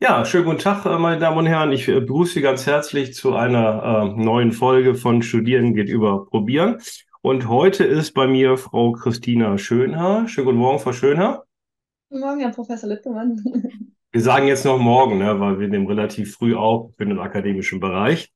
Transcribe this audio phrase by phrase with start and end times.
[0.00, 1.72] Ja, schönen guten Tag, äh, meine Damen und Herren.
[1.72, 6.24] Ich äh, begrüße Sie ganz herzlich zu einer äh, neuen Folge von Studieren geht über
[6.26, 6.80] Probieren.
[7.20, 10.28] Und heute ist bei mir Frau Christina Schönhaar.
[10.28, 11.46] Schönen guten Morgen, Frau Schönhaar.
[12.10, 13.42] Guten Morgen, Herr Professor Lippemann.
[14.12, 17.78] Wir sagen jetzt noch morgen, ne, weil wir nehmen relativ früh auf für den akademischen
[17.78, 18.32] Bereich.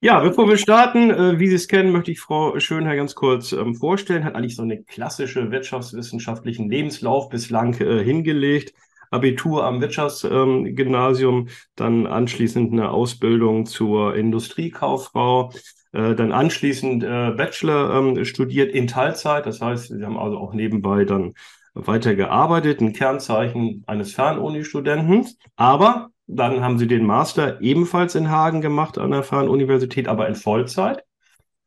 [0.00, 3.50] Ja, bevor wir starten, äh, wie Sie es kennen, möchte ich Frau Schönherr ganz kurz
[3.52, 4.22] ähm, vorstellen.
[4.22, 8.72] Hat eigentlich so eine klassische wirtschaftswissenschaftlichen Lebenslauf bislang äh, hingelegt.
[9.10, 15.52] Abitur am Wirtschaftsgymnasium, dann anschließend eine Ausbildung zur Industriekauffrau,
[15.92, 19.46] äh, dann anschließend äh, Bachelor ähm, studiert in Teilzeit.
[19.46, 21.34] Das heißt, sie haben also auch nebenbei dann
[21.74, 25.26] weiter gearbeitet, ein Kernzeichen eines Fernuni-Studenten.
[25.56, 30.34] Aber dann haben sie den Master ebenfalls in Hagen gemacht an der Fernuniversität, aber in
[30.36, 31.04] Vollzeit.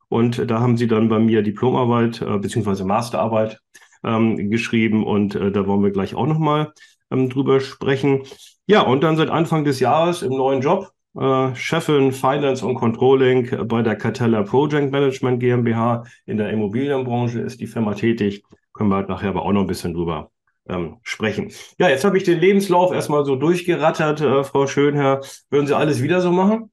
[0.08, 2.84] Und da haben sie dann bei mir Diplomarbeit äh, bzw.
[2.84, 3.60] Masterarbeit
[4.04, 6.74] ähm, geschrieben und äh, da wollen wir gleich auch nochmal
[7.14, 8.24] ähm, drüber sprechen.
[8.66, 13.68] Ja, und dann seit Anfang des Jahres im neuen Job, äh, Chefin Finance und Controlling
[13.68, 18.44] bei der Catella Project Management GmbH in der Immobilienbranche ist die Firma tätig.
[18.74, 20.32] Können wir halt nachher aber auch noch ein bisschen drüber
[20.68, 21.52] ähm, sprechen.
[21.78, 25.22] Ja, jetzt habe ich den Lebenslauf erstmal so durchgerattert, äh, Frau Schönherr.
[25.50, 26.72] Würden Sie alles wieder so machen?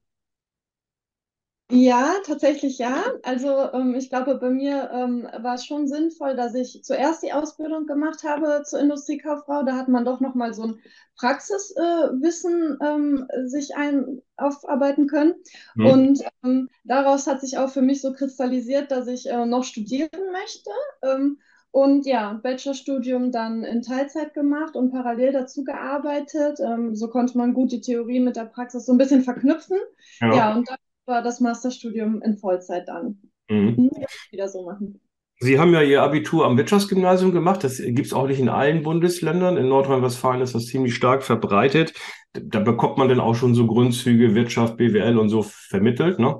[1.71, 3.03] Ja, tatsächlich ja.
[3.23, 7.31] Also ähm, ich glaube, bei mir ähm, war es schon sinnvoll, dass ich zuerst die
[7.31, 9.63] Ausbildung gemacht habe zur Industriekauffrau.
[9.63, 10.79] Da hat man doch noch mal so ein
[11.15, 15.35] Praxiswissen äh, ähm, sich ein aufarbeiten können.
[15.75, 15.85] Hm.
[15.85, 20.09] Und ähm, daraus hat sich auch für mich so kristallisiert, dass ich äh, noch studieren
[20.31, 20.71] möchte.
[21.03, 21.39] Ähm,
[21.71, 26.59] und ja, Bachelorstudium dann in Teilzeit gemacht und parallel dazu gearbeitet.
[26.59, 29.77] Ähm, so konnte man gut die Theorie mit der Praxis so ein bisschen verknüpfen.
[30.19, 33.19] Ja, ja und dann war das Masterstudium in Vollzeit dann.
[33.49, 33.89] Mhm.
[34.31, 34.99] Wieder so machen.
[35.43, 37.63] Sie haben ja Ihr Abitur am Wirtschaftsgymnasium gemacht.
[37.63, 39.57] Das gibt es auch nicht in allen Bundesländern.
[39.57, 41.93] In Nordrhein-Westfalen ist das ziemlich stark verbreitet.
[42.33, 46.19] Da bekommt man dann auch schon so Grundzüge Wirtschaft, BWL und so vermittelt.
[46.19, 46.39] Ne?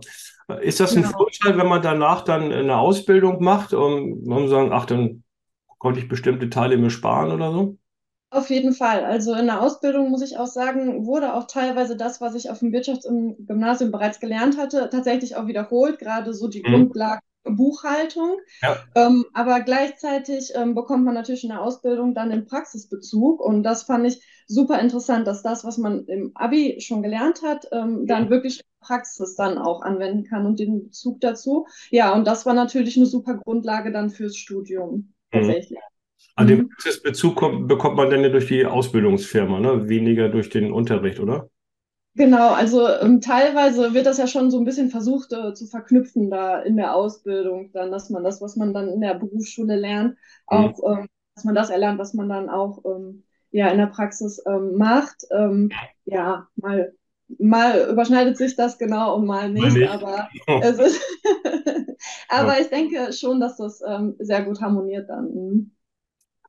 [0.61, 1.17] Ist das ein genau.
[1.17, 5.23] Vorteil, wenn man danach dann eine Ausbildung macht und man sagen, ach, dann
[5.79, 7.77] konnte ich bestimmte Teile mir sparen oder so?
[8.31, 9.03] Auf jeden Fall.
[9.03, 12.59] Also in der Ausbildung muss ich auch sagen, wurde auch teilweise das, was ich auf
[12.59, 16.71] dem Wirtschaftsgymnasium bereits gelernt hatte, tatsächlich auch wiederholt, gerade so die mhm.
[16.71, 18.37] Grundlagen Buchhaltung.
[18.61, 18.77] Ja.
[18.95, 23.41] Ähm, aber gleichzeitig ähm, bekommt man natürlich in der Ausbildung dann den Praxisbezug.
[23.41, 27.67] Und das fand ich super interessant, dass das, was man im Abi schon gelernt hat,
[27.73, 31.67] ähm, dann wirklich Praxis dann auch anwenden kann und den Bezug dazu.
[31.89, 35.13] Ja, und das war natürlich eine super Grundlage dann fürs Studium.
[35.33, 35.37] Mhm.
[35.37, 35.79] Tatsächlich.
[36.41, 36.69] An den mhm.
[36.69, 39.87] Praxisbezug kommt, bekommt man dann ja durch die Ausbildungsfirma, ne?
[39.87, 41.49] weniger durch den Unterricht, oder?
[42.15, 46.29] Genau, also ähm, teilweise wird das ja schon so ein bisschen versucht äh, zu verknüpfen
[46.29, 50.11] da in der Ausbildung, dann, dass man das, was man dann in der Berufsschule lernt,
[50.11, 50.17] mhm.
[50.57, 54.43] auch, ähm, dass man das erlernt, was man dann auch ähm, ja in der Praxis
[54.45, 55.23] ähm, macht.
[55.31, 55.69] Ähm,
[56.03, 56.93] ja, mal,
[57.39, 59.89] mal überschneidet sich das genau und mal nicht, nicht.
[59.89, 60.27] aber
[60.63, 61.01] es ist
[62.27, 62.61] aber ja.
[62.61, 65.71] ich denke schon, dass das ähm, sehr gut harmoniert dann.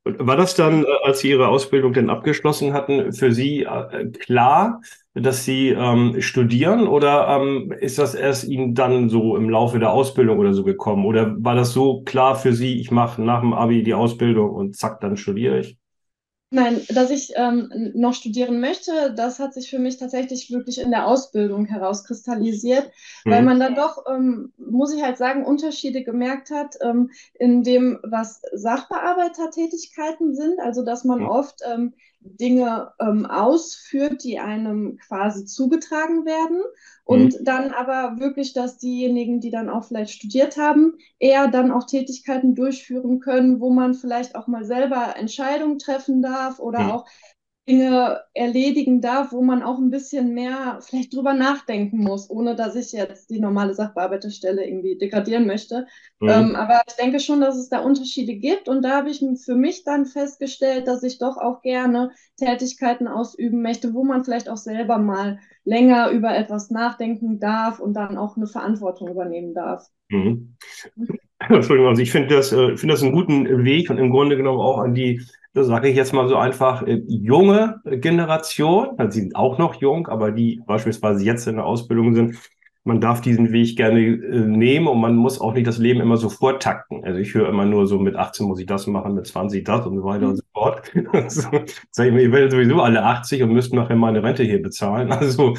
[0.04, 4.80] War das dann, äh, als Sie Ihre Ausbildung denn abgeschlossen hatten, für Sie äh, klar,
[5.14, 9.92] dass Sie ähm, studieren oder ähm, ist das erst Ihnen dann so im Laufe der
[9.92, 11.06] Ausbildung oder so gekommen?
[11.06, 14.76] Oder war das so klar für Sie, ich mache nach dem Abi die Ausbildung und
[14.76, 15.76] zack, dann studiere ich?
[16.54, 20.90] Nein, dass ich ähm, noch studieren möchte, das hat sich für mich tatsächlich wirklich in
[20.90, 22.90] der Ausbildung herauskristallisiert,
[23.24, 23.30] mhm.
[23.30, 27.98] weil man dann doch, ähm, muss ich halt sagen, Unterschiede gemerkt hat ähm, in dem,
[28.02, 31.28] was Sachbearbeitertätigkeiten sind, also dass man mhm.
[31.28, 31.94] oft ähm,
[32.24, 36.62] Dinge ähm, ausführt, die einem quasi zugetragen werden.
[37.04, 37.44] Und mhm.
[37.44, 42.54] dann aber wirklich, dass diejenigen, die dann auch vielleicht studiert haben, eher dann auch Tätigkeiten
[42.54, 46.90] durchführen können, wo man vielleicht auch mal selber Entscheidungen treffen darf oder mhm.
[46.92, 47.06] auch
[47.68, 52.74] Dinge erledigen darf, wo man auch ein bisschen mehr vielleicht drüber nachdenken muss, ohne dass
[52.74, 55.86] ich jetzt die normale Sachbearbeiterstelle irgendwie degradieren möchte.
[56.18, 56.28] Mhm.
[56.28, 59.54] Ähm, aber ich denke schon, dass es da Unterschiede gibt und da habe ich für
[59.54, 64.56] mich dann festgestellt, dass ich doch auch gerne Tätigkeiten ausüben möchte, wo man vielleicht auch
[64.56, 69.86] selber mal länger über etwas nachdenken darf und dann auch eine Verantwortung übernehmen darf.
[70.08, 70.56] Mhm.
[71.38, 74.60] Entschuldigung, also ich finde das, äh, finde das einen guten Weg und im Grunde genommen
[74.60, 75.22] auch an die
[75.54, 80.08] sage ich jetzt mal so einfach, äh, junge Generation, also sie sind auch noch jung,
[80.08, 82.38] aber die beispielsweise jetzt in der Ausbildung sind,
[82.84, 86.16] man darf diesen Weg gerne äh, nehmen und man muss auch nicht das Leben immer
[86.16, 87.04] so vortakten.
[87.04, 89.86] Also ich höre immer nur so, mit 18 muss ich das machen, mit 20 das
[89.86, 90.90] und so weiter und so fort.
[91.28, 91.48] so,
[91.90, 95.12] sag ich mir, ihr werdet sowieso alle 80 und müsst nachher meine Rente hier bezahlen.
[95.22, 95.54] Also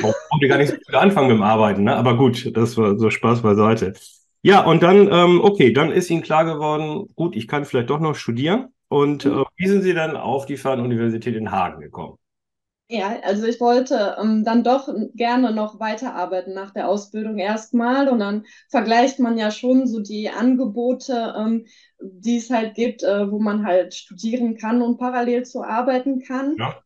[0.00, 1.94] braucht ihr gar nicht so viel anfangen mit dem Arbeiten, ne?
[1.94, 3.92] Aber gut, das war so Spaß beiseite.
[4.42, 8.00] Ja, und dann, ähm, okay, dann ist Ihnen klar geworden, gut, ich kann vielleicht doch
[8.00, 8.73] noch studieren.
[8.94, 12.16] Und äh, wie sind Sie dann auf die Fernuniversität in Hagen gekommen?
[12.88, 18.20] Ja, also ich wollte ähm, dann doch gerne noch weiterarbeiten nach der Ausbildung erstmal und
[18.20, 21.66] dann vergleicht man ja schon so die Angebote, ähm,
[22.00, 26.54] die es halt gibt, äh, wo man halt studieren kann und parallel zu arbeiten kann.
[26.56, 26.76] Ja.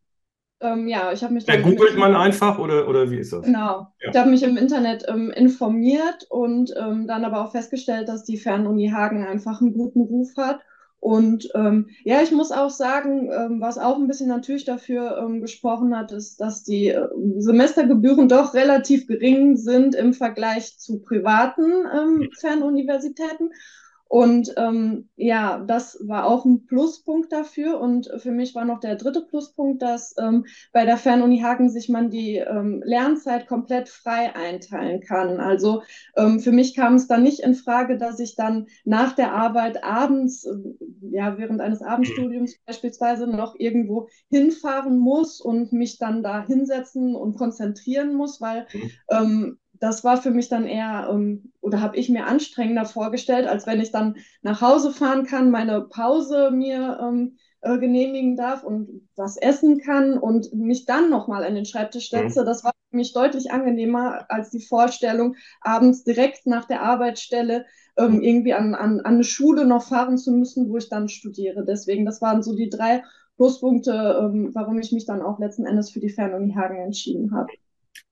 [0.61, 3.45] Ähm, ja, ich habe mich dann googelt man einfach oder, oder wie ist das?
[3.45, 3.89] Genau.
[4.01, 4.11] Ja.
[4.11, 8.39] Ich habe mich im Internet ähm, informiert und ähm, dann aber auch festgestellt, dass die
[8.39, 10.61] Fernuni Hagen einfach einen guten Ruf hat.
[11.01, 15.41] Und ähm, ja, ich muss auch sagen, ähm, was auch ein bisschen natürlich dafür ähm,
[15.41, 17.07] gesprochen hat, ist, dass die äh,
[17.37, 23.51] Semestergebühren doch relativ gering sind im Vergleich zu privaten ähm, Fernuniversitäten.
[24.09, 27.79] Und ähm, ja, das war auch ein Pluspunkt dafür.
[27.81, 31.89] Und für mich war noch der dritte Pluspunkt, dass ähm, bei der Fernuni Hagen sich
[31.91, 35.41] man die ähm, Lernzeit komplett frei einteilen kann.
[35.41, 35.83] Also
[36.17, 39.85] ähm, für mich kam es dann nicht in Frage, dass ich dann nach der Arbeit
[39.85, 40.55] abends, äh,
[41.11, 47.37] ja, während eines Abendstudiums beispielsweise noch irgendwo hinfahren muss und mich dann da hinsetzen und
[47.37, 48.91] konzentrieren muss, weil Mhm.
[49.11, 53.67] ähm, das war für mich dann eher, ähm, oder habe ich mir anstrengender vorgestellt, als
[53.67, 59.09] wenn ich dann nach Hause fahren kann, meine Pause mir ähm, äh, genehmigen darf und
[59.17, 62.33] was essen kann und mich dann nochmal an den Schreibtisch Mhm.
[62.33, 62.45] setze.
[62.45, 67.67] Das war für mich deutlich angenehmer als die Vorstellung, abends direkt nach der Arbeitsstelle
[67.97, 71.65] ähm, irgendwie an, an, an eine Schule noch fahren zu müssen, wo ich dann studiere.
[71.65, 73.03] Deswegen, das waren so die drei
[73.37, 73.93] Pluspunkte,
[74.23, 77.53] ähm, warum ich mich dann auch letzten Endes für die Fernuni Hagen entschieden habe.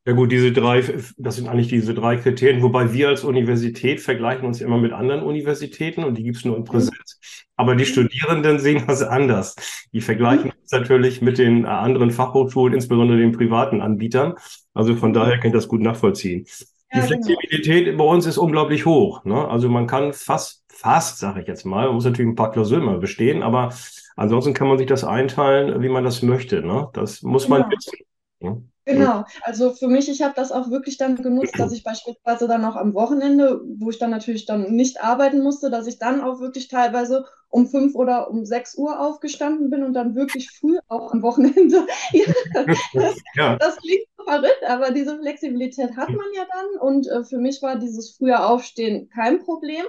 [0.06, 0.82] Ja gut, diese drei,
[1.16, 5.22] das sind eigentlich diese drei Kriterien, wobei wir als Universität vergleichen uns immer mit anderen
[5.22, 7.18] Universitäten und die gibt es nur in Präsenz.
[7.56, 9.56] Aber die Studierenden sehen das anders.
[9.92, 14.34] Die vergleichen uns natürlich mit den äh, anderen Fachhochschulen, insbesondere den privaten Anbietern.
[14.74, 16.46] Also von daher kann ich das gut nachvollziehen.
[16.94, 17.06] Die Ja, genau.
[17.08, 19.24] Flexibilität bei uns ist unglaublich hoch.
[19.24, 19.48] Ne?
[19.48, 22.84] Also man kann fast, fast, sage ich jetzt mal, man muss natürlich ein paar Klausuren
[22.84, 23.70] mal bestehen, aber
[24.14, 26.62] ansonsten kann man sich das einteilen, wie man das möchte.
[26.62, 26.88] Ne?
[26.92, 27.76] Das muss man Genau.
[27.76, 27.98] wissen.
[28.40, 28.62] Ne?
[28.86, 32.64] Genau, also für mich, ich habe das auch wirklich dann genutzt, dass ich beispielsweise dann
[32.64, 36.38] auch am Wochenende, wo ich dann natürlich dann nicht arbeiten musste, dass ich dann auch
[36.38, 41.12] wirklich teilweise um fünf oder um sechs Uhr aufgestanden bin und dann wirklich früh auch
[41.12, 41.86] am Wochenende.
[42.12, 42.32] Ja,
[43.34, 43.56] Ja.
[43.58, 47.76] das klingt verrückt, aber diese Flexibilität hat man ja dann und äh, für mich war
[47.76, 49.84] dieses frühe Aufstehen kein Problem.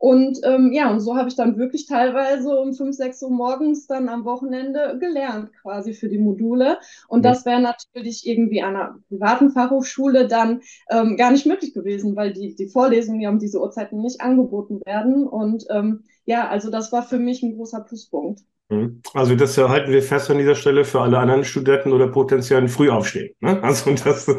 [0.00, 3.86] Und ähm, ja, und so habe ich dann wirklich teilweise um fünf, sechs Uhr morgens
[3.86, 6.78] dann am Wochenende gelernt, quasi für die Module.
[7.06, 12.16] Und das wäre natürlich irgendwie an einer privaten Fachhochschule dann ähm, gar nicht möglich gewesen,
[12.16, 15.28] weil die, die Vorlesungen ja um diese Uhrzeiten nicht angeboten werden.
[15.28, 18.40] Und ähm, ja, also das war für mich ein großer Pluspunkt.
[18.70, 19.02] Mhm.
[19.14, 23.34] Also das halten wir fest an dieser Stelle für alle anderen Studenten oder potenziellen Frühaufstehen.
[23.40, 23.60] Ne?
[23.62, 24.26] Also das,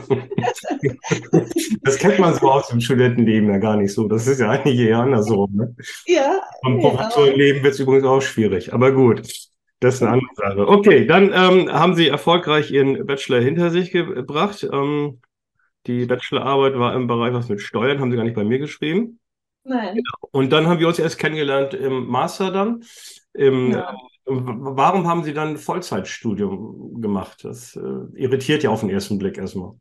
[1.81, 4.07] das kennt man so aus dem Studentenleben ja gar nicht so.
[4.07, 5.51] Das ist ja eigentlich eher andersrum.
[5.53, 5.75] Ne?
[6.05, 6.91] Ja, Beim genau.
[6.91, 8.73] Professorenleben wird es übrigens auch schwierig.
[8.73, 9.27] Aber gut,
[9.81, 10.67] das ist eine andere Sache.
[10.67, 14.67] Okay, dann ähm, haben Sie erfolgreich Ihren Bachelor hinter sich gebracht.
[14.71, 15.19] Ähm,
[15.87, 19.19] die Bachelorarbeit war im Bereich was mit Steuern, haben Sie gar nicht bei mir geschrieben.
[19.63, 19.99] Nein,
[20.31, 22.83] Und dann haben wir uns erst kennengelernt im Master dann.
[23.33, 23.95] Im, ja.
[24.25, 27.43] Warum haben Sie dann Vollzeitstudium gemacht?
[27.43, 27.79] Das äh,
[28.15, 29.73] irritiert ja auf den ersten Blick erstmal.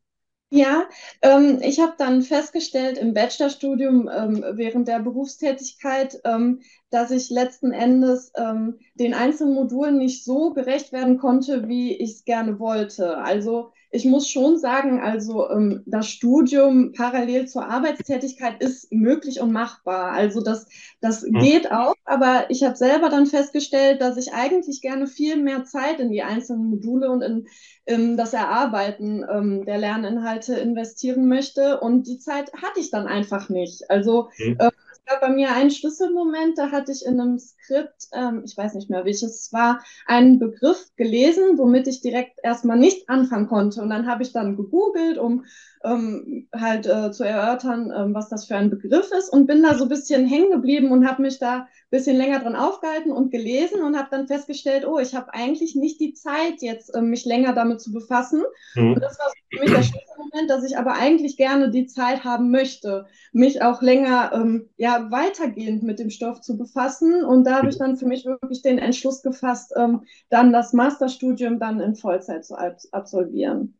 [0.53, 0.89] Ja,
[1.23, 6.61] ähm, ich habe dann festgestellt im Bachelorstudium ähm, während der Berufstätigkeit, ähm,
[6.91, 12.11] dass ich letzten Endes ähm, den einzelnen Modulen nicht so gerecht werden konnte, wie ich
[12.11, 13.19] es gerne wollte.
[13.19, 19.53] Also ich muss schon sagen, also ähm, das Studium parallel zur Arbeitstätigkeit ist möglich und
[19.53, 20.13] machbar.
[20.13, 20.67] Also das,
[21.01, 21.41] das Hm.
[21.41, 26.01] geht auch, aber ich habe selber dann festgestellt, dass ich eigentlich gerne viel mehr Zeit
[26.01, 27.47] in die einzelnen Module und in
[27.85, 31.81] in das Erarbeiten ähm, der Lerninhalte investieren möchte.
[31.81, 33.91] Und die Zeit hatte ich dann einfach nicht.
[33.91, 34.53] Also Hm.
[34.59, 38.57] äh, es gab bei mir einen Schlüsselmoment, da hatte ich in einem Skript, ähm, ich
[38.57, 43.49] weiß nicht mehr welches es war, einen Begriff gelesen, womit ich direkt erstmal nicht anfangen
[43.49, 43.81] konnte.
[43.81, 45.45] Und dann habe ich dann gegoogelt, um
[45.85, 49.75] ähm, halt äh, zu erörtern, ähm, was das für ein Begriff ist und bin da
[49.75, 53.31] so ein bisschen hängen geblieben und habe mich da ein bisschen länger dran aufgehalten und
[53.31, 57.25] gelesen und habe dann festgestellt, oh, ich habe eigentlich nicht die Zeit jetzt, ähm, mich
[57.25, 58.43] länger damit zu befassen.
[58.77, 59.01] Und Hm.
[59.01, 62.51] das war so für mich der Schlüsselmoment, dass ich aber eigentlich gerne die Zeit haben
[62.51, 67.25] möchte, mich auch länger ähm, ja, weitergehend mit dem Stoff zu befassen.
[67.25, 71.59] Und da habe ich dann für mich wirklich den Entschluss gefasst, ähm, dann das Masterstudium
[71.59, 73.77] dann in Vollzeit zu ab absolvieren.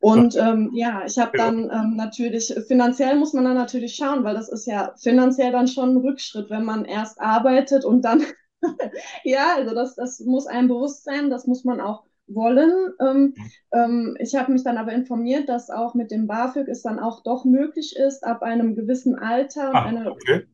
[0.00, 4.34] Und ähm, ja, ich habe dann ähm, natürlich, finanziell muss man dann natürlich schauen, weil
[4.34, 8.22] das ist ja finanziell dann schon ein Rückschritt, wenn man erst arbeitet und dann,
[9.24, 12.92] ja, also das, das muss einem bewusst sein, das muss man auch wollen.
[13.00, 13.34] Ähm,
[13.72, 17.22] ähm, ich habe mich dann aber informiert, dass auch mit dem BAföG es dann auch
[17.22, 20.46] doch möglich ist, ab einem gewissen Alter Ah, einer okay.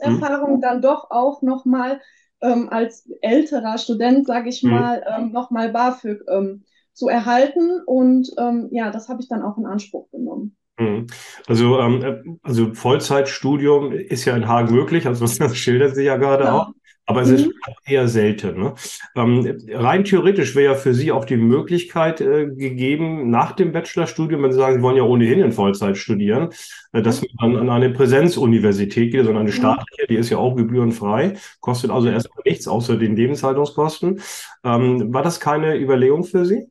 [0.00, 2.00] Erfahrung dann doch auch nochmal
[2.40, 4.70] ähm, als älterer Student, sage ich Mhm.
[4.70, 7.80] mal, ähm, nochmal BAföG ähm, zu erhalten.
[7.84, 10.56] Und ähm, ja, das habe ich dann auch in Anspruch genommen.
[10.78, 11.06] Mhm.
[11.46, 16.44] Also, ähm, also Vollzeitstudium ist ja in Hagen möglich, also das schildert sie ja gerade
[16.44, 16.52] ja.
[16.52, 16.72] auch.
[17.08, 17.34] Aber es mhm.
[17.34, 17.50] ist
[17.86, 18.60] eher selten.
[18.60, 18.74] Ne?
[19.16, 24.42] Ähm, rein theoretisch wäre ja für Sie auch die Möglichkeit äh, gegeben, nach dem Bachelorstudium,
[24.42, 26.50] wenn Sie sagen, Sie wollen ja ohnehin in Vollzeit studieren,
[26.92, 31.36] äh, dass man an eine Präsenzuniversität geht, sondern eine staatliche, die ist ja auch gebührenfrei,
[31.60, 34.20] kostet also erstmal nichts außer den Lebenshaltungskosten.
[34.62, 36.66] Ähm, war das keine Überlegung für Sie?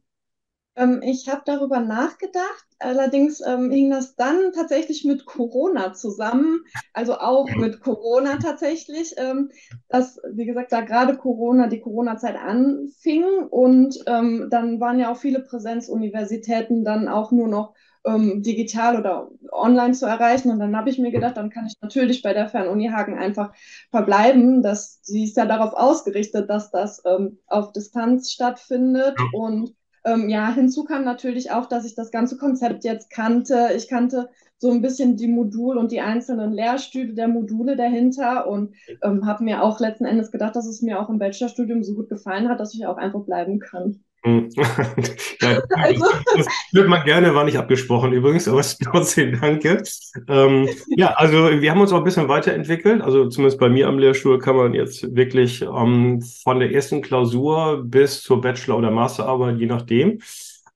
[0.77, 7.17] Ähm, ich habe darüber nachgedacht, allerdings ähm, hing das dann tatsächlich mit Corona zusammen, also
[7.17, 9.49] auch mit Corona tatsächlich, ähm,
[9.89, 15.17] dass, wie gesagt, da gerade Corona, die Corona-Zeit anfing und ähm, dann waren ja auch
[15.17, 17.73] viele Präsenzuniversitäten dann auch nur noch
[18.05, 20.51] ähm, digital oder online zu erreichen.
[20.51, 23.53] Und dann habe ich mir gedacht, dann kann ich natürlich bei der Fernuni Hagen einfach
[23.91, 24.61] verbleiben.
[24.61, 30.53] Dass sie ist ja darauf ausgerichtet, dass das ähm, auf Distanz stattfindet und ähm, ja,
[30.53, 33.69] hinzu kam natürlich auch, dass ich das ganze Konzept jetzt kannte.
[33.75, 38.75] Ich kannte so ein bisschen die Modul und die einzelnen Lehrstühle der Module dahinter und
[39.03, 42.09] ähm, habe mir auch letzten Endes gedacht, dass es mir auch im Bachelorstudium so gut
[42.09, 44.03] gefallen hat, dass ich auch einfach bleiben kann.
[44.27, 44.49] Hm.
[45.41, 46.05] ja, also.
[46.35, 49.81] Das würde man gerne, war nicht abgesprochen übrigens, aber trotzdem danke.
[50.27, 50.67] Ähm,
[50.97, 53.01] ja, also wir haben uns auch ein bisschen weiterentwickelt.
[53.01, 57.83] Also zumindest bei mir am Lehrstuhl kann man jetzt wirklich ähm, von der ersten Klausur
[57.83, 60.19] bis zur Bachelor- oder Masterarbeit, je nachdem,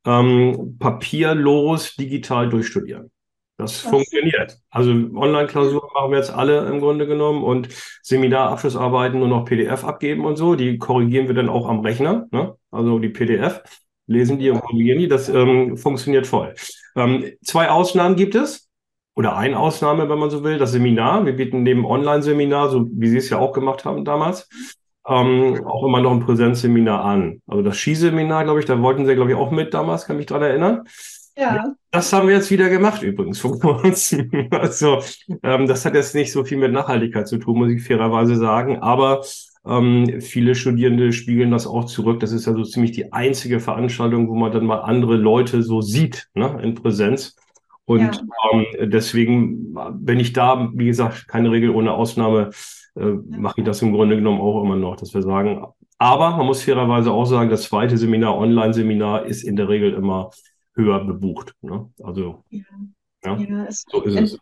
[0.06, 3.12] ähm, papierlos digital durchstudieren.
[3.62, 3.92] Das Was?
[3.92, 4.58] funktioniert.
[4.72, 7.70] Also Online-Klausuren machen wir jetzt alle im Grunde genommen und
[8.02, 10.56] Seminarabschlussarbeiten nur noch PDF abgeben und so.
[10.56, 12.28] Die korrigieren wir dann auch am Rechner.
[12.32, 12.56] Ne?
[12.72, 13.62] Also die PDF
[14.08, 15.08] lesen die und korrigieren die.
[15.08, 16.56] Das ähm, funktioniert voll.
[16.96, 18.68] Ähm, zwei Ausnahmen gibt es.
[19.14, 21.26] Oder eine Ausnahme, wenn man so will, das Seminar.
[21.26, 24.48] Wir bieten neben Online-Seminar, so wie Sie es ja auch gemacht haben damals,
[25.06, 27.42] ähm, auch immer noch ein Präsenzseminar an.
[27.46, 30.28] Also das Skiseminar, glaube ich, da wollten Sie, glaube ich, auch mit damals, kann mich
[30.28, 30.84] daran erinnern.
[31.42, 31.74] Ja.
[31.90, 34.30] Das haben wir jetzt wieder gemacht übrigens vor kurzem.
[34.52, 35.02] Also
[35.44, 38.80] ähm, das hat jetzt nicht so viel mit Nachhaltigkeit zu tun, muss ich fairerweise sagen.
[38.80, 39.24] Aber
[39.66, 42.20] ähm, viele Studierende spiegeln das auch zurück.
[42.20, 45.82] Das ist ja so ziemlich die einzige Veranstaltung, wo man dann mal andere Leute so
[45.82, 47.36] sieht ne, in Präsenz.
[47.86, 48.22] Und ja.
[48.54, 52.52] ähm, deswegen bin ich da, wie gesagt, keine Regel ohne Ausnahme,
[52.96, 55.66] äh, mache ich das im Grunde genommen auch immer noch, dass wir sagen,
[55.98, 60.32] aber man muss fairerweise auch sagen, das zweite Seminar, Online-Seminar, ist in der Regel immer
[60.74, 61.56] höher bebucht.
[61.62, 61.90] Ne?
[62.04, 62.62] Also ja,
[63.24, 64.40] ja, ja es so ist es.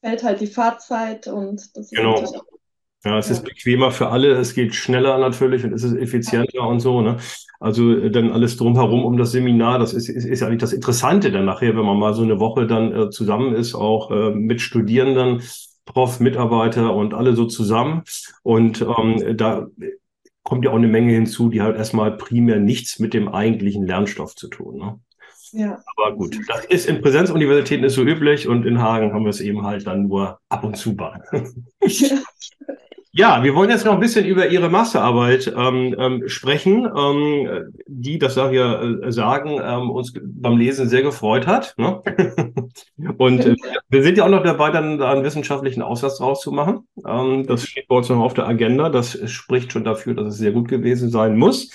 [0.00, 2.22] Fällt halt die Fahrzeit und das genau.
[2.22, 2.34] ist
[3.04, 3.34] ja, es ja.
[3.34, 7.00] ist bequemer für alle, es geht schneller natürlich und es ist effizienter und so.
[7.02, 7.16] Ne?
[7.60, 10.72] Also äh, dann alles drumherum um das Seminar, das ist, ist, ist ja eigentlich das
[10.72, 14.30] Interessante dann nachher, wenn man mal so eine Woche dann äh, zusammen ist, auch äh,
[14.30, 15.42] mit Studierenden,
[15.84, 18.02] Prof, Mitarbeiter und alle so zusammen.
[18.42, 19.68] Und ähm, da
[20.42, 24.34] kommt ja auch eine Menge hinzu, die halt erstmal primär nichts mit dem eigentlichen Lernstoff
[24.34, 24.78] zu tun.
[24.78, 24.98] Ne?
[25.56, 25.82] Ja.
[25.96, 29.40] Aber gut, das ist in Präsenzuniversitäten ist so üblich und in Hagen haben wir es
[29.40, 31.18] eben halt dann nur ab und zu bei.
[31.82, 32.18] Ja.
[33.18, 38.18] Ja, wir wollen jetzt noch ein bisschen über Ihre Masterarbeit ähm, ähm, sprechen, ähm, die,
[38.18, 41.74] das sage ich ja äh, sagen, ähm, uns beim Lesen sehr gefreut hat.
[41.78, 42.02] Ne?
[43.16, 43.56] Und äh,
[43.88, 46.86] wir sind ja auch noch dabei, dann einen wissenschaftlichen Aussatz draus zu machen.
[47.06, 48.90] Ähm, das steht bei uns noch auf der Agenda.
[48.90, 51.70] Das spricht schon dafür, dass es sehr gut gewesen sein muss.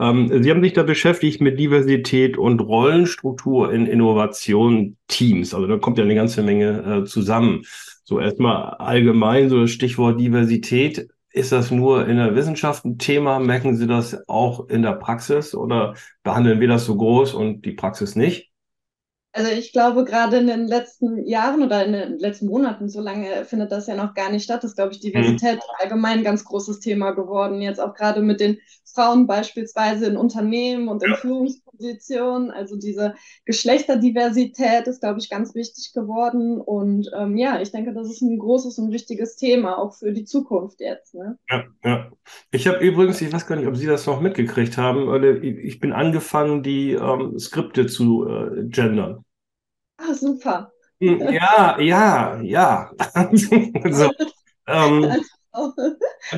[0.00, 5.54] Ähm, Sie haben sich da beschäftigt mit Diversität und Rollenstruktur in Innovation Teams.
[5.54, 7.62] Also da kommt ja eine ganze Menge äh, zusammen.
[8.04, 11.08] So erstmal allgemein, so das Stichwort Diversität.
[11.30, 13.38] Ist das nur in der Wissenschaft ein Thema?
[13.38, 17.72] Merken Sie das auch in der Praxis oder behandeln wir das so groß und die
[17.72, 18.48] Praxis nicht?
[19.32, 23.44] Also ich glaube, gerade in den letzten Jahren oder in den letzten Monaten, so lange
[23.44, 25.60] findet das ja noch gar nicht statt, ist, glaube ich, Diversität mhm.
[25.78, 27.60] allgemein ein ganz großes Thema geworden.
[27.60, 28.58] Jetzt auch gerade mit den
[28.98, 31.16] Frauen beispielsweise in Unternehmen und in ja.
[31.16, 32.50] Führungspositionen.
[32.50, 33.14] Also diese
[33.44, 36.60] Geschlechterdiversität ist, glaube ich, ganz wichtig geworden.
[36.60, 40.24] Und ähm, ja, ich denke, das ist ein großes und wichtiges Thema, auch für die
[40.24, 41.14] Zukunft jetzt.
[41.14, 41.38] Ne?
[41.48, 42.10] Ja, ja.
[42.50, 45.92] Ich habe übrigens, ich weiß gar nicht, ob Sie das noch mitgekriegt haben, ich bin
[45.92, 49.24] angefangen, die ähm, Skripte zu äh, gendern.
[49.98, 50.72] Ah, super.
[51.00, 52.90] Hm, ja, ja, ja.
[53.32, 54.10] so,
[54.66, 55.22] ähm,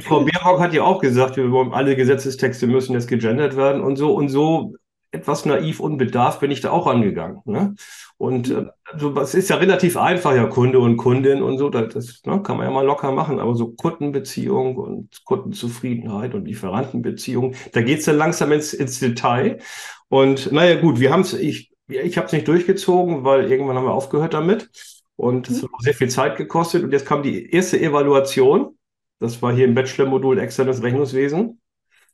[0.03, 3.97] Frau Baerbock hat ja auch gesagt, wir wollen, alle Gesetzestexte müssen jetzt gegendert werden und
[3.97, 4.75] so und so
[5.12, 7.41] etwas naiv unbedarft bin ich da auch angegangen.
[7.45, 7.75] Ne?
[8.17, 11.93] Und äh, also, es ist ja relativ einfach, ja, Kunde und Kundin und so, das,
[11.93, 17.55] das ne, kann man ja mal locker machen, aber so Kundenbeziehung und Kundenzufriedenheit und Lieferantenbeziehung,
[17.73, 19.59] da geht's dann langsam ins, ins Detail.
[20.09, 23.85] Und naja, gut, wir haben es, ich ich habe es nicht durchgezogen, weil irgendwann haben
[23.85, 24.71] wir aufgehört damit.
[25.17, 25.67] Und es mhm.
[25.73, 26.83] hat sehr viel Zeit gekostet.
[26.83, 28.77] Und jetzt kam die erste Evaluation.
[29.21, 31.61] Das war hier im Bachelor-Modul externes Rechnungswesen.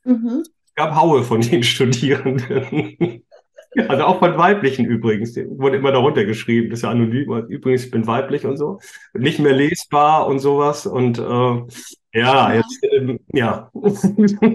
[0.03, 0.43] Mhm.
[0.65, 3.23] Es gab Haue von den Studierenden.
[3.87, 5.33] Also auch von weiblichen übrigens.
[5.33, 7.45] Die wurde immer darunter geschrieben, das ist ja anonym.
[7.47, 8.79] Übrigens, ich bin weiblich und so.
[9.13, 10.85] Nicht mehr lesbar und sowas.
[10.85, 11.61] Und äh,
[12.13, 13.69] ja, jetzt, ähm, ja.
[13.73, 14.51] Das stimmt.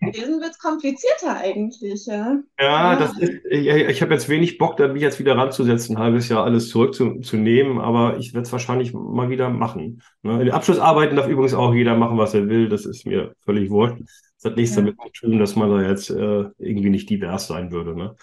[0.00, 2.40] Lesen wird es komplizierter eigentlich, ja.
[2.58, 2.96] Ja, ja.
[2.96, 6.28] das ist, ich, ich habe jetzt wenig Bock, da mich jetzt wieder ranzusetzen, ein halbes
[6.28, 10.02] Jahr alles zurückzunehmen, aber ich werde es wahrscheinlich mal wieder machen.
[10.22, 10.32] Ne?
[10.34, 12.68] In den Abschlussarbeiten darf übrigens auch jeder machen, was er will.
[12.68, 14.00] Das ist mir völlig wurscht.
[14.36, 14.82] Das hat nichts ja.
[14.82, 17.96] damit zu tun, dass man da jetzt äh, irgendwie nicht divers sein würde.
[17.96, 18.14] Ne?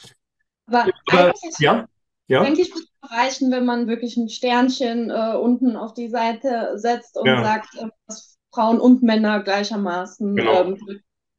[0.68, 1.86] Aber, aber ja,
[2.28, 2.44] ja.
[2.44, 7.18] Denke ich, würde reichen, wenn man wirklich ein Sternchen äh, unten auf die Seite setzt
[7.18, 7.44] und ja.
[7.44, 10.62] sagt, äh, dass Frauen und Männer gleichermaßen genau.
[10.62, 10.78] ähm,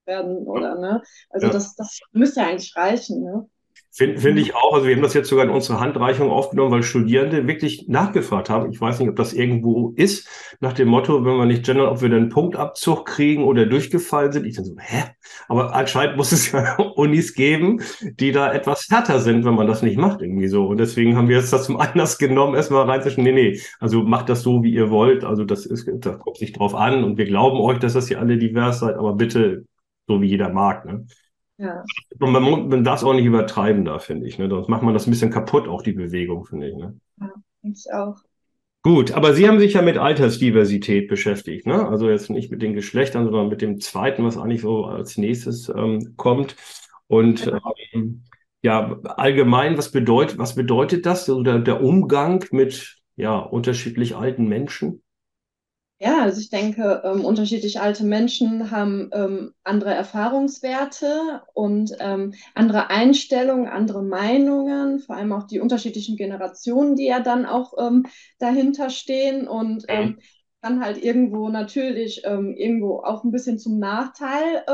[0.07, 1.02] werden, oder ne?
[1.31, 1.52] Also ja.
[1.52, 3.49] das, das müsste ja eigentlich reichen, ne?
[3.95, 4.73] Finde find ich auch.
[4.73, 8.73] Also wir haben das jetzt sogar in unsere Handreichung aufgenommen, weil Studierende wirklich nachgefragt haben.
[8.73, 10.27] Ich weiß nicht, ob das irgendwo ist,
[10.61, 14.47] nach dem Motto, wenn wir nicht gendern, ob wir dann Punktabzug kriegen oder durchgefallen sind.
[14.47, 15.05] Ich dann so, hä?
[15.47, 19.83] Aber anscheinend muss es ja Unis geben, die da etwas härter sind, wenn man das
[19.83, 20.69] nicht macht irgendwie so.
[20.69, 24.31] Und deswegen haben wir jetzt das zum Anlass genommen, erstmal reinzuschen, nee, nee, also macht
[24.31, 25.23] das so, wie ihr wollt.
[25.23, 28.21] Also das ist, da kommt sich drauf an und wir glauben euch, dass das ihr
[28.21, 29.67] alle divers seid, aber bitte
[30.07, 31.07] so wie jeder mag, ne?
[31.59, 31.85] Ja.
[32.18, 34.38] Und man, man darf es auch nicht übertreiben da, finde ich.
[34.38, 34.49] Ne?
[34.49, 36.76] Sonst macht man das ein bisschen kaputt, auch die Bewegung, finde ich.
[36.76, 36.99] Ne?
[37.21, 37.32] Ja,
[37.62, 38.16] ich auch.
[38.85, 41.87] Gut, aber Sie haben sich ja mit Altersdiversität beschäftigt, ne?
[41.87, 45.68] Also jetzt nicht mit den Geschlechtern, sondern mit dem zweiten, was eigentlich so als nächstes
[45.68, 46.56] ähm, kommt.
[47.06, 47.49] Und
[47.92, 48.25] ähm,
[48.61, 51.28] ja, allgemein, was bedeutet, was bedeutet das?
[51.28, 55.02] Also der, der Umgang mit ja, unterschiedlich alten Menschen?
[56.04, 62.90] Ja, also ich denke, ähm, unterschiedlich alte Menschen haben ähm, andere Erfahrungswerte und ähm, andere
[62.90, 68.06] Einstellungen, andere Meinungen, vor allem auch die unterschiedlichen Generationen, die ja dann auch ähm,
[68.40, 70.18] dahinter stehen und ähm,
[70.62, 74.65] kann halt irgendwo natürlich ähm, irgendwo auch ein bisschen zum Nachteil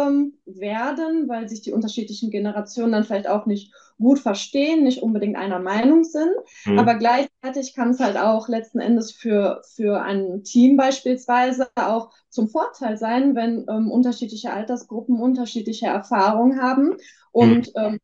[0.44, 5.58] werden, weil sich die unterschiedlichen Generationen dann vielleicht auch nicht gut verstehen, nicht unbedingt einer
[5.58, 6.30] Meinung sind,
[6.66, 6.78] mhm.
[6.78, 12.48] aber gleichzeitig kann es halt auch letzten Endes für, für ein Team beispielsweise auch zum
[12.48, 16.96] Vorteil sein, wenn ähm, unterschiedliche Altersgruppen unterschiedliche Erfahrungen haben
[17.32, 17.72] und mhm.
[17.76, 17.98] ähm,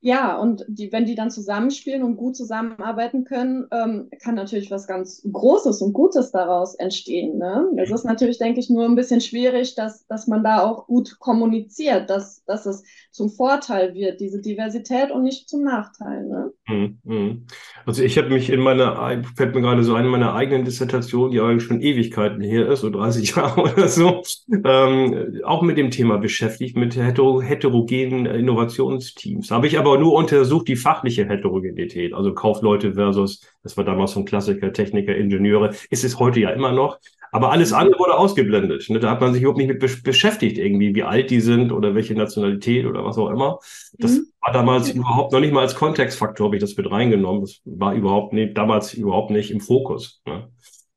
[0.00, 4.86] ja, und die, wenn die dann zusammenspielen und gut zusammenarbeiten können, ähm, kann natürlich was
[4.86, 7.38] ganz Großes und Gutes daraus entstehen.
[7.38, 7.68] Ne?
[7.78, 11.18] Es ist natürlich, denke ich, nur ein bisschen schwierig, dass, dass man da auch gut
[11.18, 16.26] kommuniziert, dass, dass es zum Vorteil wird, diese Diversität und nicht zum Nachteil.
[16.26, 16.52] Ne?
[16.68, 17.46] Mhm, mhm.
[17.86, 21.30] Also ich habe mich in meiner, fällt mir gerade so ein, in meiner eigenen Dissertation,
[21.30, 24.22] die eigentlich schon Ewigkeiten her ist, so 30 Jahre oder so,
[24.64, 29.50] ähm, auch mit dem Thema beschäftigt, mit heterogenen Innovationsteams.
[29.50, 34.20] Habe ich aber nur untersucht die fachliche Heterogenität, also Kaufleute versus, das war damals so
[34.20, 36.98] ein Klassiker, Techniker, Ingenieure, ist es heute ja immer noch.
[37.32, 38.88] Aber alles andere wurde ausgeblendet.
[38.88, 39.00] Ne?
[39.00, 42.14] Da hat man sich überhaupt nicht mit beschäftigt, irgendwie, wie alt die sind oder welche
[42.14, 43.58] Nationalität oder was auch immer.
[43.98, 44.26] Das mhm.
[44.40, 47.42] war damals überhaupt noch nicht mal als Kontextfaktor, habe ich das mit reingenommen.
[47.42, 50.22] Das war überhaupt nicht, damals überhaupt nicht im Fokus.
[50.26, 50.48] Ne?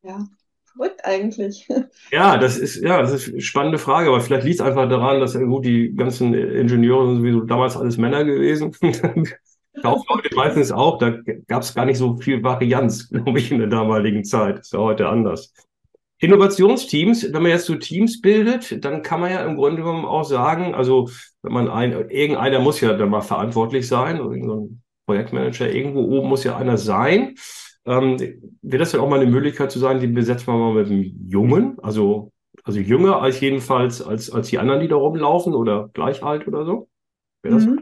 [0.04, 0.20] Ja
[0.82, 1.68] verrückt eigentlich.
[2.12, 5.22] Ja, das ist, ja, das ist eine spannende Frage, aber vielleicht liegt es einfach daran,
[5.22, 8.76] dass gut, die ganzen Ingenieure sind sowieso damals alles Männer gewesen.
[9.82, 11.12] Kaufleute meistens auch, da
[11.48, 14.60] gab es gar nicht so viel Varianz, glaube ich, in der damaligen Zeit.
[14.60, 15.54] Ist ja heute anders.
[16.22, 20.24] Innovationsteams, wenn man jetzt so Teams bildet, dann kann man ja im Grunde genommen auch
[20.24, 21.10] sagen, also
[21.42, 26.30] wenn man ein, irgendeiner muss ja dann mal verantwortlich sein, so ein Projektmanager, irgendwo oben
[26.30, 27.34] muss ja einer sein.
[27.86, 28.18] Ähm,
[28.62, 31.28] Wäre das dann auch mal eine Möglichkeit zu sagen, die besetzen wir mal mit einem
[31.28, 32.32] Jungen, also,
[32.64, 36.66] also jünger als jedenfalls als, als die anderen, die da rumlaufen oder gleich alt oder
[36.66, 36.88] so?
[37.42, 37.82] Wäre das mhm.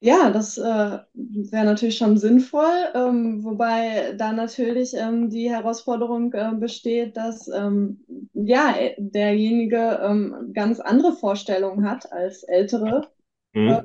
[0.00, 6.52] Ja, das äh, wäre natürlich schon sinnvoll, ähm, wobei da natürlich ähm, die Herausforderung äh,
[6.54, 8.04] besteht, dass ähm,
[8.34, 13.08] ja derjenige ähm, ganz andere Vorstellungen hat als ältere
[13.54, 13.68] mhm.
[13.68, 13.82] äh,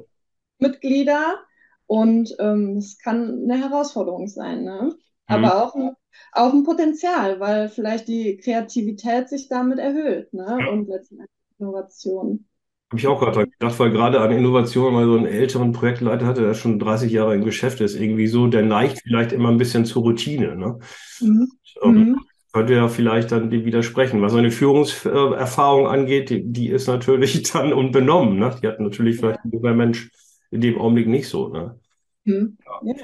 [0.59, 1.39] Mitglieder
[1.87, 4.93] und ähm, das kann eine Herausforderung sein, ne?
[5.27, 5.45] aber mhm.
[5.45, 5.91] auch, ein,
[6.33, 10.57] auch ein Potenzial, weil vielleicht die Kreativität sich damit erhöht ne?
[10.71, 12.47] Und letztendlich Innovation.
[12.91, 16.41] Habe ich auch gerade gedacht, weil gerade an Innovation mal so einen älteren Projektleiter hatte,
[16.41, 19.85] der schon 30 Jahre im Geschäft ist, irgendwie so, der neigt vielleicht immer ein bisschen
[19.85, 20.57] zur Routine.
[20.57, 20.77] Ne?
[21.21, 21.47] Mhm.
[21.79, 22.19] Um, mhm.
[22.51, 24.21] könnte ja vielleicht dann dem widersprechen.
[24.21, 28.37] Was seine Führungserfahrung angeht, die, die, ist natürlich dann unbenommen.
[28.37, 28.53] Ne?
[28.61, 29.43] Die hat natürlich vielleicht ja.
[29.45, 30.11] ein junger Mensch
[30.51, 31.47] in dem Augenblick nicht so.
[31.47, 31.79] Ne?
[32.25, 32.57] Hm.
[32.83, 32.95] Ja.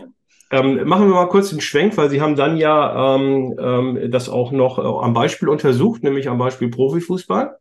[0.52, 4.28] Ähm, machen wir mal kurz den Schwenk, weil Sie haben dann ja ähm, ähm, das
[4.28, 7.58] auch noch äh, am Beispiel untersucht, nämlich am Beispiel Profifußball.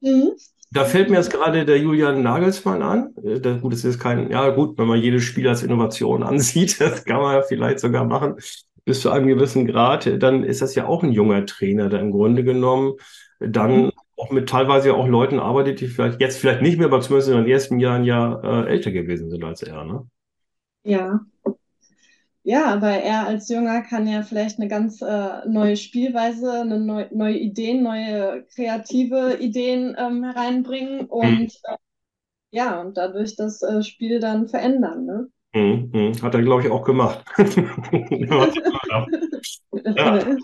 [0.00, 0.32] Mhm.
[0.72, 3.14] Da fällt mir jetzt gerade der Julian Nagelsmann an.
[3.22, 6.80] Äh, das, gut, das ist kein, ja gut, wenn man jedes Spiel als Innovation ansieht,
[6.80, 8.36] das kann man ja vielleicht sogar machen,
[8.84, 12.12] bis zu einem gewissen Grad, dann ist das ja auch ein junger Trainer, der im
[12.12, 12.94] Grunde genommen
[13.40, 13.92] dann mhm.
[14.16, 17.36] auch mit teilweise auch Leuten arbeitet, die vielleicht jetzt vielleicht nicht mehr, aber zumindest in
[17.36, 20.06] den ersten Jahren ja äh, älter gewesen sind als er, ne?
[20.84, 21.20] Ja.
[22.48, 27.06] Ja, aber er als Jünger kann ja vielleicht eine ganz äh, neue Spielweise, eine neu,
[27.10, 31.48] neue Ideen, neue kreative Ideen ähm, hereinbringen und mhm.
[31.64, 31.76] äh,
[32.52, 35.06] ja, und dadurch das äh, Spiel dann verändern.
[35.06, 35.26] Ne?
[35.54, 36.22] Mhm, mhm.
[36.22, 37.24] Hat er, glaube ich, auch gemacht.
[39.96, 40.36] ja.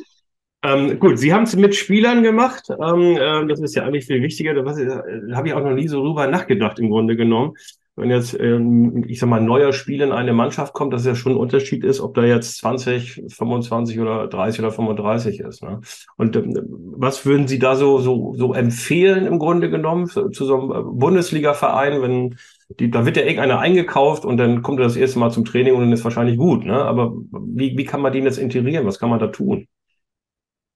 [0.65, 2.69] Ähm, gut, Sie haben es mit Spielern gemacht.
[2.69, 4.55] Ähm, äh, das ist ja eigentlich viel wichtiger.
[4.55, 7.55] Da äh, habe ich auch noch nie so drüber nachgedacht, im Grunde genommen
[7.95, 11.07] wenn jetzt, ähm, ich sag mal, ein neuer Spieler in eine Mannschaft kommt, dass es
[11.07, 15.63] ja schon ein Unterschied ist, ob da jetzt 20, 25 oder 30 oder 35 ist.
[15.63, 15.81] Ne?
[16.17, 16.55] Und ähm,
[16.97, 20.71] was würden Sie da so, so, so empfehlen im Grunde genommen zu, zu so einem
[20.71, 22.37] äh, Bundesliga-Verein, wenn
[22.81, 25.75] die, da wird ja irgendeiner eingekauft und dann kommt er das erste Mal zum Training
[25.75, 26.65] und dann ist wahrscheinlich gut.
[26.65, 26.75] Ne?
[26.75, 28.87] Aber wie, wie kann man den jetzt integrieren?
[28.87, 29.69] Was kann man da tun?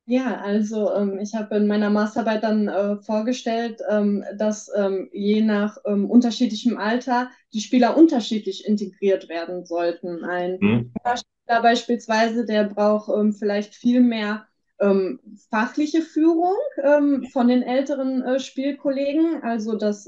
[0.08, 5.40] Ja, also ähm, ich habe in meiner Masterarbeit dann äh, vorgestellt, ähm, dass ähm, je
[5.40, 10.24] nach ähm, unterschiedlichem Alter die Spieler unterschiedlich integriert werden sollten.
[10.24, 10.92] Ein mhm.
[11.02, 14.46] Spieler beispielsweise, der braucht ähm, vielleicht viel mehr
[14.78, 15.18] ähm,
[15.50, 16.54] fachliche Führung
[17.32, 20.06] von den älteren äh, Spielkollegen, also dass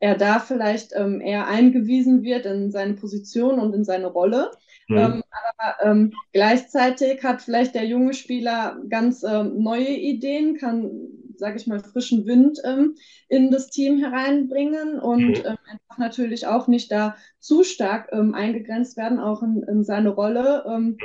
[0.00, 4.50] er da vielleicht eher eingewiesen wird in seine Position und in seine Rolle.
[4.88, 4.98] Mhm.
[4.98, 5.22] Ähm,
[5.58, 10.90] aber ähm, gleichzeitig hat vielleicht der junge Spieler ganz ähm, neue Ideen, kann,
[11.36, 12.96] sage ich mal, frischen Wind ähm,
[13.28, 15.34] in das Team hereinbringen und mhm.
[15.44, 20.10] Ähm, einfach natürlich auch nicht da zu stark ähm, eingegrenzt werden, auch in, in seine
[20.10, 20.64] Rolle.
[20.68, 20.98] Mhm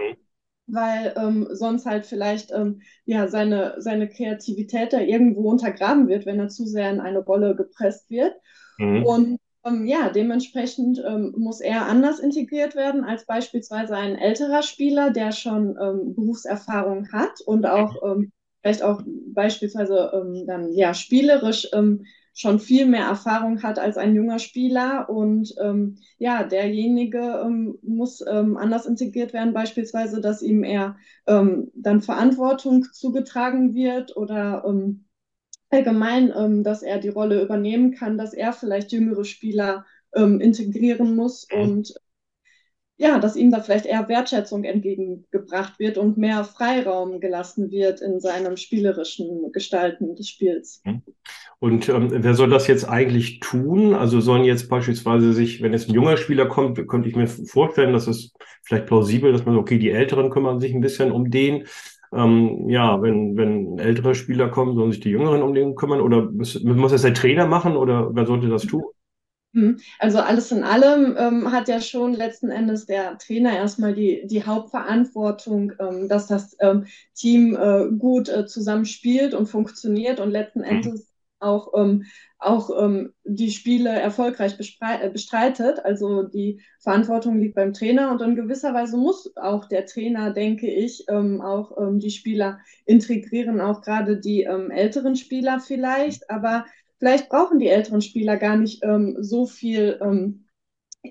[0.67, 6.39] weil ähm, sonst halt vielleicht ähm, ja seine, seine Kreativität da irgendwo untergraben wird, wenn
[6.39, 8.35] er zu sehr in eine Rolle gepresst wird.
[8.77, 9.03] Mhm.
[9.05, 9.39] Und
[9.86, 15.77] ja, dementsprechend ähm, muss er anders integriert werden als beispielsweise ein älterer Spieler, der schon
[15.82, 22.60] ähm, Berufserfahrung hat und auch ähm, vielleicht auch beispielsweise ähm, dann ja spielerisch ähm, schon
[22.60, 25.56] viel mehr Erfahrung hat als ein junger Spieler und
[26.19, 27.43] ja, derjenige
[27.82, 34.65] muss anders integriert werden, beispielsweise, dass ihm eher dann Verantwortung zugetragen wird oder
[35.69, 41.15] allgemein, ähm, dass er die Rolle übernehmen kann, dass er vielleicht jüngere Spieler ähm, integrieren
[41.15, 41.62] muss mhm.
[41.62, 41.93] und
[42.99, 48.19] ja, dass ihm da vielleicht eher Wertschätzung entgegengebracht wird und mehr Freiraum gelassen wird in
[48.19, 50.82] seinem spielerischen Gestalten des Spiels.
[50.84, 51.03] Mhm.
[51.60, 53.93] Und ähm, wer soll das jetzt eigentlich tun?
[53.93, 57.93] Also sollen jetzt beispielsweise sich, wenn jetzt ein junger Spieler kommt, könnte ich mir vorstellen,
[57.93, 61.65] dass es vielleicht plausibel, dass man, okay, die Älteren kümmern sich ein bisschen um den.
[62.13, 66.29] Ähm, ja, wenn, wenn ältere Spieler kommen, sollen sich die Jüngeren um den kümmern oder
[66.31, 68.83] muss, muss das der Trainer machen oder wer sollte das tun?
[69.53, 69.79] Hm.
[69.99, 74.43] Also alles in allem ähm, hat ja schon letzten Endes der Trainer erstmal die, die
[74.43, 80.65] Hauptverantwortung, ähm, dass das ähm, Team äh, gut äh, zusammenspielt und funktioniert und letzten mhm.
[80.65, 81.07] Endes
[81.39, 82.06] auch, ähm,
[82.39, 85.84] auch ähm, die Spiele erfolgreich äh, bestreitet.
[85.84, 90.67] Also die Verantwortung liegt beim Trainer und in gewisser Weise muss auch der Trainer, denke
[90.67, 96.30] ich, ähm, auch ähm, die Spieler integrieren, auch gerade die ähm, älteren Spieler vielleicht.
[96.30, 96.65] Aber
[97.00, 100.00] vielleicht brauchen die älteren Spieler gar nicht ähm, so viel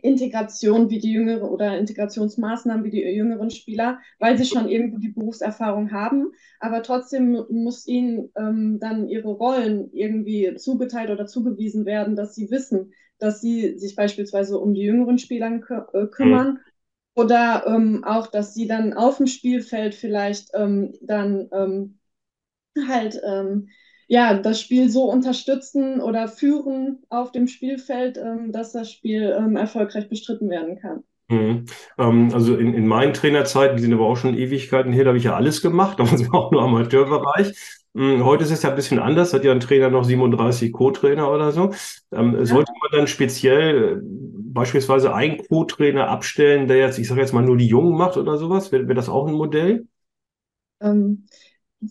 [0.02, 5.08] Integration wie die jüngere oder Integrationsmaßnahmen wie die jüngeren Spieler, weil sie schon irgendwo die
[5.08, 6.32] Berufserfahrung haben.
[6.60, 12.50] Aber trotzdem muss ihnen ähm, dann ihre Rollen irgendwie zugeteilt oder zugewiesen werden, dass sie
[12.50, 16.54] wissen, dass sie sich beispielsweise um die jüngeren Spieler kü äh, kümmern.
[16.54, 16.58] Mhm.
[17.14, 21.98] Oder ähm, auch, dass sie dann auf dem Spielfeld vielleicht ähm, dann ähm,
[22.86, 23.68] halt ähm,
[24.08, 29.56] ja, das Spiel so unterstützen oder führen auf dem Spielfeld, ähm, dass das Spiel ähm,
[29.56, 31.02] erfolgreich bestritten werden kann.
[31.28, 31.64] Mhm.
[31.98, 35.18] Ähm, also in, in meinen Trainerzeiten, die sind aber auch schon Ewigkeiten her, da habe
[35.18, 37.52] ich ja alles gemacht, da war auch nur Amateurbereich.
[37.94, 41.32] Mhm, heute ist es ja ein bisschen anders, hat ja ein Trainer noch 37 Co-Trainer
[41.32, 41.72] oder so.
[42.12, 42.44] Ähm, ja.
[42.44, 47.42] Sollte man dann speziell äh, beispielsweise einen Co-Trainer abstellen, der jetzt, ich sage jetzt mal,
[47.42, 48.70] nur die Jungen macht oder sowas?
[48.70, 49.86] Wäre wär das auch ein Modell?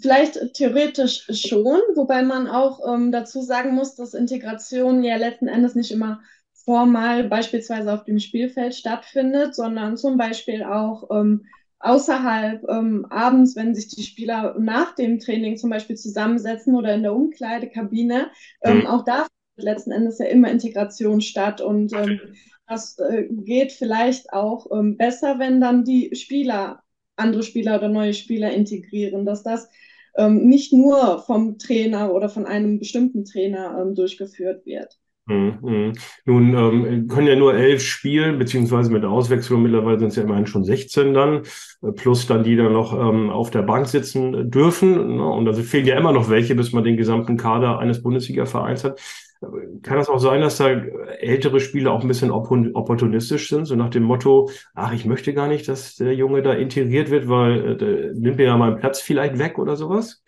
[0.02, 5.76] Vielleicht theoretisch schon, wobei man auch ähm, dazu sagen muss, dass Integration ja letzten Endes
[5.76, 6.22] nicht immer
[6.54, 11.46] formal beispielsweise auf dem Spielfeld stattfindet, sondern zum Beispiel auch ähm,
[11.80, 17.04] außerhalb ähm, abends, wenn sich die Spieler nach dem Training zum Beispiel zusammensetzen oder in
[17.04, 18.32] der Umkleidekabine,
[18.64, 18.88] ähm, mhm.
[18.88, 22.20] auch da findet letzten Endes ja immer Integration statt und ähm,
[22.68, 26.82] das äh, geht vielleicht auch ähm, besser, wenn dann die Spieler
[27.16, 29.70] andere Spieler oder neue Spieler integrieren, dass das
[30.18, 34.98] ähm, nicht nur vom Trainer oder von einem bestimmten Trainer ähm, durchgeführt wird.
[35.28, 35.58] Mhm.
[35.62, 35.94] mhm.
[36.26, 40.46] Nun ähm, können ja nur elf spielen, beziehungsweise mit Auswechslung mittlerweile sind es ja immerhin
[40.46, 41.42] schon 16 dann,
[41.82, 45.18] äh, plus dann die dann noch ähm, auf der Bank sitzen dürfen.
[45.18, 45.26] Ne?
[45.26, 49.00] Und also fehlen ja immer noch welche, bis man den gesamten Kader eines Bundesliga-Vereins hat.
[49.42, 53.90] Kann das auch sein, dass da ältere Spieler auch ein bisschen opportunistisch sind, so nach
[53.90, 58.14] dem Motto, ach, ich möchte gar nicht, dass der Junge da integriert wird, weil äh,
[58.14, 60.24] nimmt mir ja meinen Platz vielleicht weg oder sowas?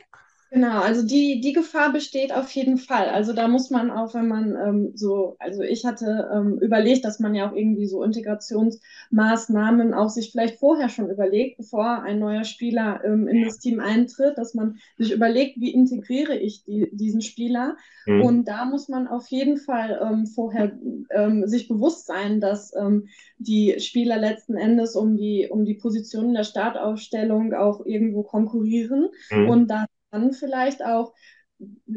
[0.49, 3.09] Genau, also die, die Gefahr besteht auf jeden Fall.
[3.09, 7.19] Also da muss man auch, wenn man ähm, so, also ich hatte ähm, überlegt, dass
[7.19, 12.45] man ja auch irgendwie so Integrationsmaßnahmen auch sich vielleicht vorher schon überlegt, bevor ein neuer
[12.45, 17.21] Spieler ähm, in das Team eintritt, dass man sich überlegt, wie integriere ich die, diesen
[17.21, 17.75] Spieler.
[18.05, 18.21] Mhm.
[18.21, 20.79] Und da muss man auf jeden Fall ähm, vorher
[21.09, 26.29] ähm, sich bewusst sein, dass ähm, die Spieler letzten Endes um die, um die Position
[26.29, 29.09] in der Startaufstellung auch irgendwo konkurrieren.
[29.29, 29.49] Mhm.
[29.49, 31.13] Und da dann vielleicht auch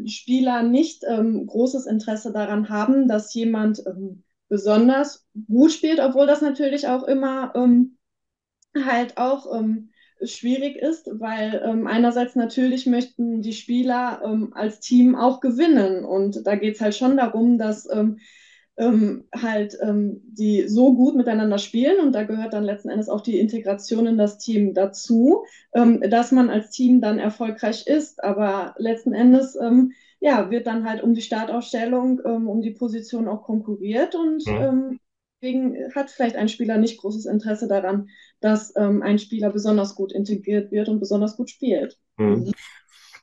[0.07, 6.41] Spieler nicht ähm, großes Interesse daran haben, dass jemand ähm, besonders gut spielt, obwohl das
[6.41, 7.99] natürlich auch immer ähm,
[8.75, 9.91] halt auch ähm,
[10.23, 16.05] schwierig ist, weil ähm, einerseits natürlich möchten die Spieler ähm, als Team auch gewinnen.
[16.05, 17.89] Und da geht es halt schon darum, dass
[18.81, 23.21] ähm, halt ähm, die so gut miteinander spielen und da gehört dann letzten Endes auch
[23.21, 28.25] die Integration in das Team dazu, ähm, dass man als Team dann erfolgreich ist.
[28.25, 33.29] Aber letzten Endes ähm, ja, wird dann halt um die Startausstellung, ähm, um die Position
[33.29, 34.99] auch konkurriert und mhm.
[35.43, 38.09] deswegen hat vielleicht ein Spieler nicht großes Interesse daran,
[38.41, 41.99] dass ein Spieler besonders gut integriert wird und besonders gut spielt.
[42.17, 42.53] Mhm.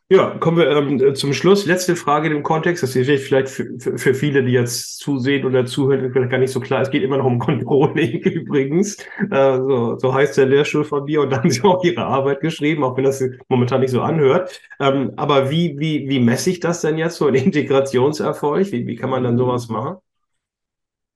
[0.10, 1.66] Ja, kommen wir ähm, zum Schluss.
[1.66, 2.82] Letzte Frage im Kontext.
[2.82, 3.68] Das ist vielleicht für,
[3.98, 6.82] für, viele, die jetzt zusehen oder zuhören, vielleicht gar nicht so klar.
[6.82, 8.96] Es geht immer noch um Controlling übrigens.
[9.30, 12.40] Äh, so, so heißt der Lehrstuhl von mir und da haben sie auch ihre Arbeit
[12.40, 14.62] geschrieben, auch wenn das momentan nicht so anhört.
[14.80, 18.72] Ähm, aber wie, wie, wie messe ich das denn jetzt, so ein Integrationserfolg?
[18.72, 19.98] Wie, wie kann man dann sowas machen?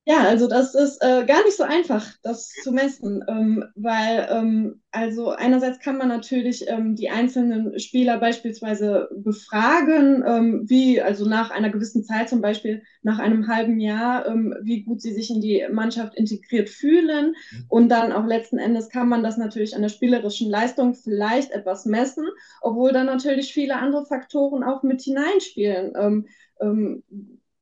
[0.06, 4.82] Ja, also das ist äh, gar nicht so einfach, das zu messen, ähm, weil ähm,
[4.90, 11.52] also einerseits kann man natürlich ähm, die einzelnen Spieler beispielsweise befragen, ähm, wie also nach
[11.52, 15.40] einer gewissen Zeit, zum Beispiel nach einem halben Jahr, ähm, wie gut sie sich in
[15.40, 17.36] die Mannschaft integriert fühlen
[17.68, 21.86] und dann auch letzten Endes kann man das natürlich an der spielerischen Leistung vielleicht etwas
[21.86, 22.26] messen,
[22.62, 26.26] obwohl dann natürlich viele andere Faktoren auch mit hineinspielen.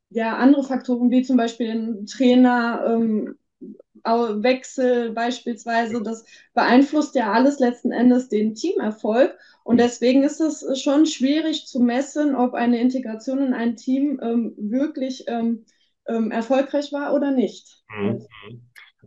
[0.09, 3.35] Ja, andere Faktoren wie zum Beispiel ein Trainer, ähm,
[4.03, 9.37] Wechsel beispielsweise, das beeinflusst ja alles letzten Endes den Teamerfolg.
[9.63, 14.53] Und deswegen ist es schon schwierig zu messen, ob eine Integration in ein Team ähm,
[14.57, 15.65] wirklich ähm,
[16.07, 17.83] ähm, erfolgreich war oder nicht.
[17.95, 18.25] Mhm.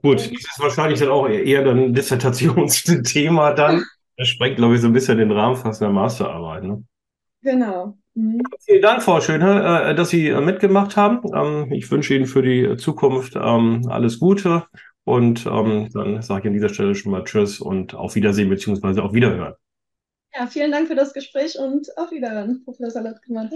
[0.03, 3.85] Gut, das ist wahrscheinlich dann auch eher ein Dissertationsthema dann.
[4.19, 6.65] Das sprengt, glaube ich, so ein bisschen den Rahmen fast einer Masterarbeit.
[6.65, 6.85] Ne?
[7.41, 7.97] Genau.
[8.15, 8.43] Mhm.
[8.61, 11.23] Vielen Dank, Frau Schöne, äh, dass Sie äh, mitgemacht haben.
[11.35, 14.65] Ähm, ich wünsche Ihnen für die Zukunft ähm, alles Gute
[15.05, 19.03] und ähm, dann sage ich an dieser Stelle schon mal Tschüss und auf Wiedersehen beziehungsweise
[19.03, 19.55] auf Wiederhören.
[20.35, 23.51] Ja, vielen Dank für das Gespräch und auf Wiederhören, Professor Lottgemann.